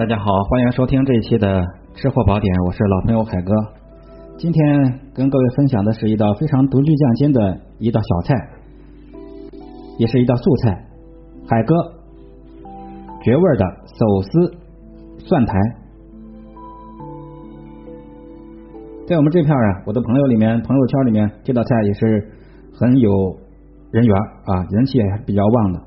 [0.00, 1.62] 大家好，欢迎收听这一期的
[1.94, 3.52] 吃货宝典，我是老朋友海哥。
[4.38, 8.34] 今天跟各位分享的是一道非常独具匠心的一道小菜，
[9.98, 10.86] 也是一道素菜——
[11.46, 11.74] 海哥
[13.22, 14.54] 绝味的手撕
[15.18, 15.52] 蒜苔。
[19.06, 22.26] 在我们这片啊，我的朋友里面、朋友圈里面，这道菜也是
[22.72, 23.10] 很有
[23.90, 25.82] 人缘啊，人气也比较旺的。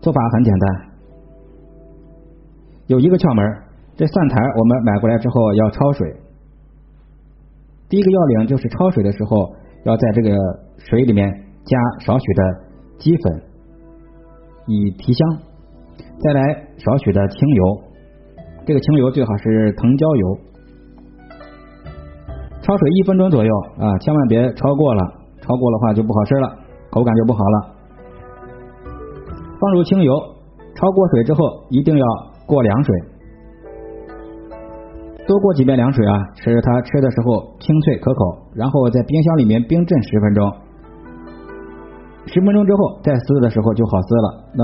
[0.00, 0.95] 做法很简单。
[2.86, 3.42] 有一个窍门，
[3.96, 6.06] 这蒜苔我们买过来之后要焯水。
[7.88, 10.30] 第一个要领就是焯水的时候要在这个
[10.78, 11.26] 水里面
[11.64, 12.42] 加少许的
[12.98, 13.42] 鸡粉，
[14.66, 15.18] 以提香。
[16.22, 16.40] 再来
[16.78, 17.62] 少许的清油，
[18.64, 20.38] 这个清油最好是藤椒油。
[22.62, 25.02] 焯水一分钟左右啊，千万别超过了，
[25.42, 26.54] 超过的话就不好吃了，
[26.90, 27.74] 口感就不好了。
[29.58, 30.14] 放入清油，
[30.74, 32.06] 焯过水之后一定要。
[32.46, 32.94] 过凉水，
[35.26, 38.38] 多过几遍凉水啊，使它吃的时候清脆可口。
[38.54, 40.52] 然后在冰箱里面冰镇十分钟，
[42.26, 44.44] 十分钟之后再撕的时候就好撕了。
[44.54, 44.62] 那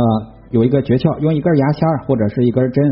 [0.51, 2.85] 有一个诀窍，用一根牙签或者是一根针，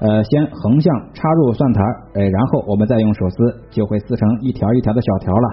[0.00, 1.82] 呃，先横向插入蒜苔，
[2.14, 3.36] 哎，然后我们再用手撕，
[3.70, 5.48] 就会撕成一条一条的小条了。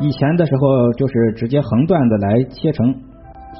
[0.00, 2.92] 以前的时候就是直接横断的来切成。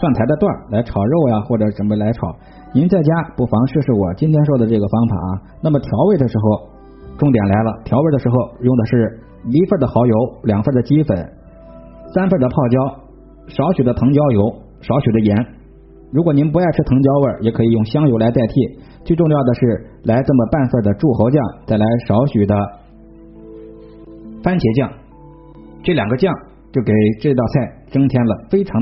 [0.01, 2.35] 蒜苔的段来炒肉呀，或者什么来炒。
[2.75, 5.29] 您在家不妨试试我今天说的这个方法啊。
[5.63, 6.69] 那么调味的时候，
[7.17, 11.17] 重点来了，调味的时候用的是一份的蚝油，两份的鸡粉，
[12.13, 13.01] 三份的泡椒，
[13.49, 14.43] 少许的藤椒油，
[14.83, 15.47] 少许的盐。
[16.13, 18.79] 如果您不爱吃藤椒味，也可以用香油来代替。
[19.05, 22.55] 最重要的是来这么半份的柱侯酱，再来少许的
[24.43, 24.93] 番茄酱，
[25.83, 26.35] 这两个酱
[26.71, 28.79] 就给这道菜增添了非常。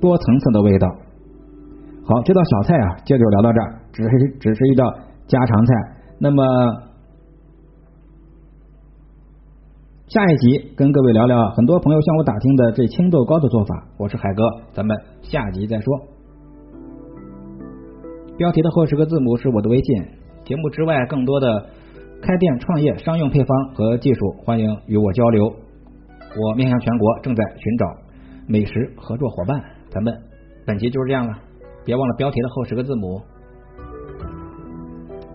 [0.00, 0.88] 多层次的味道。
[2.04, 4.90] 好，这道小菜啊，就就聊到这儿，只是只是一道
[5.26, 5.74] 家常菜。
[6.18, 6.42] 那么
[10.06, 13.84] 下一集跟各位聊聊很多朋友向我打听的这青豆糕的做法。
[13.98, 16.00] 我是海哥，咱们下集再说。
[18.38, 20.04] 标题的后十个字母是我的微信。
[20.44, 21.66] 节目之外，更多的
[22.22, 25.44] 开店创业商用配方和技术，欢迎与我交流。
[25.44, 27.86] 我面向全国，正在寻找
[28.46, 29.77] 美食合作伙伴。
[29.98, 30.14] 咱们
[30.64, 31.36] 本集就是这样了，
[31.84, 33.20] 别忘了标题的后十个字母。